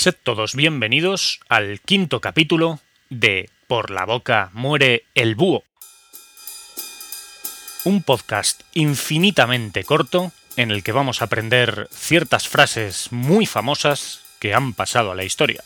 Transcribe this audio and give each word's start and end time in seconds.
Sed 0.00 0.14
todos 0.22 0.54
bienvenidos 0.54 1.40
al 1.50 1.78
quinto 1.82 2.22
capítulo 2.22 2.80
de 3.10 3.50
Por 3.66 3.90
la 3.90 4.06
boca 4.06 4.48
muere 4.54 5.04
el 5.14 5.34
búho. 5.34 5.62
Un 7.84 8.02
podcast 8.02 8.62
infinitamente 8.72 9.84
corto 9.84 10.32
en 10.56 10.70
el 10.70 10.82
que 10.82 10.92
vamos 10.92 11.20
a 11.20 11.26
aprender 11.26 11.86
ciertas 11.90 12.48
frases 12.48 13.12
muy 13.12 13.44
famosas 13.44 14.22
que 14.38 14.54
han 14.54 14.72
pasado 14.72 15.12
a 15.12 15.14
la 15.14 15.24
historia. 15.24 15.62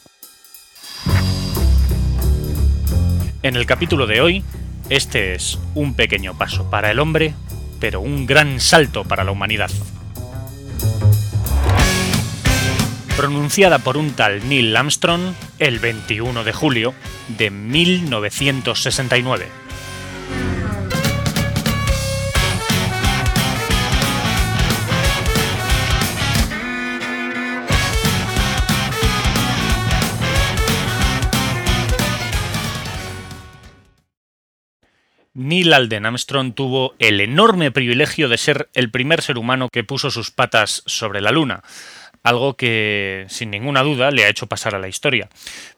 En 3.45 3.55
el 3.55 3.67
capítulo 3.67 4.09
de 4.09 4.21
hoy, 4.21 4.45
este 4.91 5.37
es 5.37 5.61
un 5.77 5.95
pequeño 5.95 6.37
paso 6.37 6.69
para 6.71 6.91
el 6.91 6.99
hombre, 6.99 7.35
pero 7.79 8.01
un 8.01 8.27
gran 8.27 8.59
salto 8.59 9.05
para 9.05 9.23
la 9.23 9.31
humanidad. 9.31 9.71
Pronunciada 13.17 13.79
por 13.79 13.97
un 13.97 14.13
tal 14.13 14.49
Neil 14.49 14.77
Armstrong 14.77 15.35
el 15.59 15.79
21 15.79 16.43
de 16.43 16.53
julio 16.53 16.95
de 17.29 17.51
1969. 17.51 19.47
Neil 35.37 35.73
Alden 35.73 36.07
Armstrong 36.07 36.55
tuvo 36.55 36.95
el 36.99 37.21
enorme 37.21 37.71
privilegio 37.73 38.29
de 38.29 38.39
ser 38.39 38.71
el 38.73 38.91
primer 38.91 39.21
ser 39.21 39.37
humano 39.37 39.69
que 39.69 39.85
puso 39.85 40.11
sus 40.11 40.31
patas 40.31 40.83
sobre 40.87 41.21
la 41.21 41.33
Luna 41.33 41.63
algo 42.25 42.55
que 42.55 43.27
sin 43.29 43.51
ninguna 43.51 43.83
duda 43.83 44.11
le 44.11 44.25
ha 44.25 44.29
hecho 44.29 44.49
pasar 44.49 44.75
a 44.75 44.81
la 44.81 44.89
historia. 44.89 45.29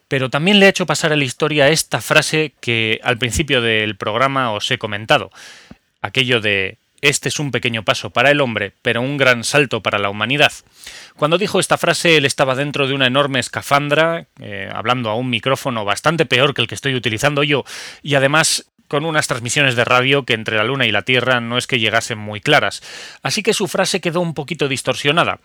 Pero 0.08 0.30
también 0.30 0.60
le 0.60 0.66
ha 0.66 0.70
hecho 0.70 0.86
pasar 0.86 1.12
a 1.12 1.16
la 1.16 1.24
historia 1.24 1.68
esta 1.68 2.00
frase 2.00 2.54
que 2.60 3.00
al 3.02 3.18
principio 3.18 3.60
del 3.60 3.96
programa 3.96 4.52
os 4.52 4.70
he 4.70 4.78
comentado, 4.78 5.30
aquello 6.00 6.40
de 6.40 6.78
este 7.02 7.28
es 7.28 7.38
un 7.38 7.50
pequeño 7.50 7.84
paso 7.84 8.10
para 8.10 8.30
el 8.30 8.40
hombre, 8.40 8.72
pero 8.82 9.02
un 9.02 9.16
gran 9.16 9.44
salto 9.44 9.82
para 9.82 9.98
la 9.98 10.08
humanidad. 10.08 10.52
Cuando 11.16 11.36
dijo 11.36 11.60
esta 11.60 11.76
frase, 11.76 12.16
él 12.16 12.24
estaba 12.24 12.54
dentro 12.54 12.88
de 12.88 12.94
una 12.94 13.06
enorme 13.06 13.38
escafandra, 13.38 14.26
eh, 14.40 14.70
hablando 14.72 15.10
a 15.10 15.14
un 15.14 15.28
micrófono 15.28 15.84
bastante 15.84 16.26
peor 16.26 16.54
que 16.54 16.62
el 16.62 16.68
que 16.68 16.74
estoy 16.74 16.94
utilizando 16.94 17.42
yo, 17.42 17.64
y 18.02 18.14
además 18.14 18.66
con 18.88 19.04
unas 19.04 19.26
transmisiones 19.26 19.76
de 19.76 19.84
radio 19.84 20.24
que 20.24 20.34
entre 20.34 20.56
la 20.56 20.64
Luna 20.64 20.86
y 20.86 20.92
la 20.92 21.02
Tierra 21.02 21.40
no 21.40 21.58
es 21.58 21.66
que 21.66 21.80
llegasen 21.80 22.18
muy 22.18 22.40
claras. 22.40 22.82
Así 23.22 23.42
que 23.42 23.52
su 23.52 23.66
frase 23.68 24.00
quedó 24.00 24.20
un 24.20 24.34
poquito 24.34 24.68
distorsionada, 24.68 25.40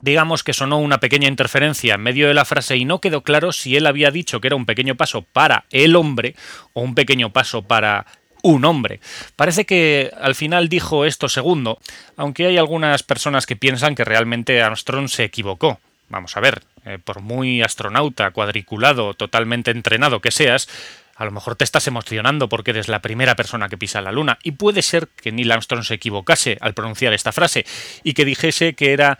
digamos 0.00 0.44
que 0.44 0.52
sonó 0.52 0.78
una 0.78 0.98
pequeña 0.98 1.28
interferencia 1.28 1.94
en 1.94 2.02
medio 2.02 2.28
de 2.28 2.34
la 2.34 2.44
frase 2.44 2.76
y 2.76 2.84
no 2.84 3.00
quedó 3.00 3.22
claro 3.22 3.52
si 3.52 3.76
él 3.76 3.86
había 3.86 4.10
dicho 4.10 4.40
que 4.40 4.48
era 4.48 4.56
un 4.56 4.66
pequeño 4.66 4.96
paso 4.96 5.22
para 5.22 5.64
el 5.70 5.96
hombre 5.96 6.34
o 6.72 6.82
un 6.82 6.94
pequeño 6.94 7.30
paso 7.30 7.62
para 7.62 8.06
un 8.42 8.64
hombre. 8.64 9.00
Parece 9.36 9.66
que 9.66 10.12
al 10.20 10.34
final 10.34 10.68
dijo 10.68 11.04
esto 11.04 11.28
segundo, 11.28 11.78
aunque 12.16 12.46
hay 12.46 12.56
algunas 12.56 13.02
personas 13.02 13.46
que 13.46 13.56
piensan 13.56 13.94
que 13.94 14.04
realmente 14.04 14.62
Armstrong 14.62 15.08
se 15.08 15.24
equivocó. 15.24 15.80
Vamos 16.08 16.36
a 16.36 16.40
ver, 16.40 16.62
eh, 16.84 16.98
por 17.02 17.20
muy 17.20 17.60
astronauta, 17.60 18.30
cuadriculado, 18.30 19.12
totalmente 19.14 19.70
entrenado 19.70 20.20
que 20.20 20.30
seas, 20.30 20.68
a 21.16 21.24
lo 21.24 21.32
mejor 21.32 21.56
te 21.56 21.64
estás 21.64 21.86
emocionando 21.88 22.48
porque 22.48 22.70
eres 22.70 22.88
la 22.88 23.02
primera 23.02 23.34
persona 23.34 23.68
que 23.68 23.76
pisa 23.76 24.00
la 24.00 24.12
luna 24.12 24.38
y 24.42 24.52
puede 24.52 24.82
ser 24.82 25.08
que 25.08 25.32
Neil 25.32 25.50
Armstrong 25.50 25.82
se 25.82 25.94
equivocase 25.94 26.56
al 26.60 26.74
pronunciar 26.74 27.12
esta 27.12 27.32
frase 27.32 27.66
y 28.04 28.14
que 28.14 28.24
dijese 28.24 28.74
que 28.74 28.92
era 28.92 29.18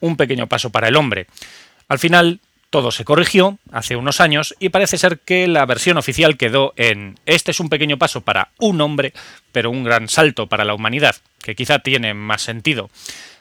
un 0.00 0.16
pequeño 0.16 0.46
paso 0.46 0.70
para 0.70 0.88
el 0.88 0.96
hombre. 0.96 1.26
Al 1.88 1.98
final, 1.98 2.40
todo 2.70 2.90
se 2.90 3.04
corrigió 3.04 3.58
hace 3.72 3.96
unos 3.96 4.20
años 4.20 4.54
y 4.58 4.70
parece 4.70 4.98
ser 4.98 5.20
que 5.20 5.46
la 5.46 5.64
versión 5.66 5.96
oficial 5.98 6.36
quedó 6.36 6.74
en 6.76 7.18
este 7.24 7.52
es 7.52 7.60
un 7.60 7.68
pequeño 7.68 7.96
paso 7.96 8.20
para 8.20 8.50
un 8.58 8.80
hombre, 8.80 9.12
pero 9.52 9.70
un 9.70 9.84
gran 9.84 10.08
salto 10.08 10.48
para 10.48 10.64
la 10.64 10.74
humanidad, 10.74 11.16
que 11.40 11.54
quizá 11.54 11.78
tiene 11.78 12.12
más 12.14 12.42
sentido. 12.42 12.90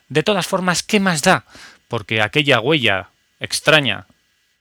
De 0.10 0.24
todas 0.24 0.48
formas, 0.48 0.84
¿qué 0.84 1.00
más 1.00 1.22
da? 1.22 1.46
Porque 1.88 2.22
aquella 2.22 2.60
huella 2.60 3.10
extraña 3.40 4.06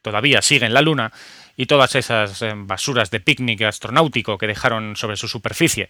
todavía 0.02 0.42
sigue 0.42 0.66
en 0.66 0.74
la 0.74 0.82
Luna 0.82 1.12
y 1.56 1.66
todas 1.66 1.94
esas 1.94 2.42
eh, 2.42 2.52
basuras 2.56 3.10
de 3.10 3.20
picnic 3.20 3.62
astronáutico 3.62 4.38
que 4.38 4.46
dejaron 4.46 4.96
sobre 4.96 5.16
su 5.16 5.28
superficie. 5.28 5.88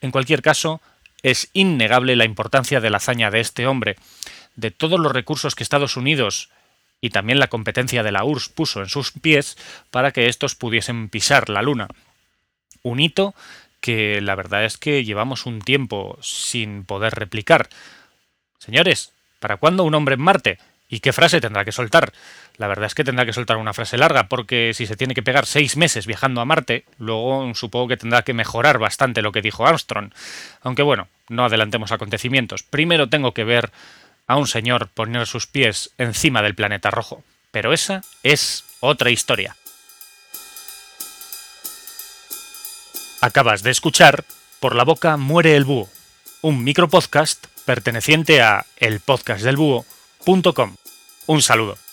En 0.00 0.10
cualquier 0.10 0.42
caso, 0.42 0.80
es 1.22 1.50
innegable 1.52 2.16
la 2.16 2.24
importancia 2.24 2.80
de 2.80 2.90
la 2.90 2.98
hazaña 2.98 3.30
de 3.30 3.40
este 3.40 3.66
hombre, 3.66 3.96
de 4.56 4.70
todos 4.70 5.00
los 5.00 5.12
recursos 5.12 5.54
que 5.54 5.62
Estados 5.62 5.96
Unidos 5.96 6.50
y 7.00 7.10
también 7.10 7.38
la 7.38 7.48
competencia 7.48 8.02
de 8.02 8.12
la 8.12 8.24
URSS 8.24 8.48
puso 8.48 8.80
en 8.80 8.88
sus 8.88 9.12
pies 9.12 9.56
para 9.90 10.12
que 10.12 10.26
estos 10.26 10.54
pudiesen 10.54 11.08
pisar 11.08 11.48
la 11.50 11.62
Luna. 11.62 11.88
Un 12.82 13.00
hito 13.00 13.34
que 13.80 14.22
la 14.22 14.34
verdad 14.34 14.64
es 14.64 14.78
que 14.78 15.04
llevamos 15.04 15.44
un 15.44 15.60
tiempo 15.60 16.18
sin 16.22 16.84
poder 16.84 17.14
replicar. 17.14 17.68
Señores, 18.58 19.12
¿para 19.40 19.58
cuándo 19.58 19.84
un 19.84 19.94
hombre 19.94 20.14
en 20.14 20.22
Marte? 20.22 20.58
¿Y 20.88 21.00
qué 21.00 21.12
frase 21.12 21.40
tendrá 21.40 21.64
que 21.64 21.72
soltar? 21.72 22.12
La 22.56 22.68
verdad 22.68 22.86
es 22.86 22.94
que 22.94 23.04
tendrá 23.04 23.26
que 23.26 23.32
soltar 23.32 23.56
una 23.56 23.74
frase 23.74 23.98
larga, 23.98 24.28
porque 24.28 24.72
si 24.74 24.86
se 24.86 24.96
tiene 24.96 25.14
que 25.14 25.22
pegar 25.22 25.44
seis 25.44 25.76
meses 25.76 26.06
viajando 26.06 26.40
a 26.40 26.44
Marte, 26.44 26.84
luego 26.98 27.52
supongo 27.54 27.88
que 27.88 27.96
tendrá 27.96 28.22
que 28.22 28.32
mejorar 28.32 28.78
bastante 28.78 29.20
lo 29.20 29.32
que 29.32 29.42
dijo 29.42 29.66
Armstrong. 29.66 30.12
Aunque 30.62 30.82
bueno, 30.82 31.08
no 31.28 31.44
adelantemos 31.44 31.92
acontecimientos. 31.92 32.62
Primero 32.62 33.08
tengo 33.08 33.34
que 33.34 33.44
ver 33.44 33.70
a 34.26 34.36
un 34.36 34.46
señor 34.46 34.88
poner 34.88 35.26
sus 35.26 35.46
pies 35.46 35.90
encima 35.98 36.42
del 36.42 36.54
planeta 36.54 36.90
rojo. 36.90 37.22
Pero 37.50 37.72
esa 37.72 38.02
es 38.22 38.64
otra 38.80 39.10
historia. 39.10 39.56
Acabas 43.20 43.62
de 43.62 43.70
escuchar 43.70 44.24
Por 44.60 44.74
la 44.74 44.84
boca 44.84 45.16
muere 45.16 45.56
el 45.56 45.64
búho, 45.64 45.90
un 46.40 46.64
micropodcast 46.64 47.46
perteneciente 47.64 48.42
a 48.42 48.66
elpodcastdelbúho.com. 48.76 50.76
Un 51.26 51.42
saludo. 51.42 51.83